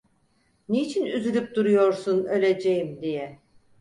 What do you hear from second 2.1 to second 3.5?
öleceğim diye?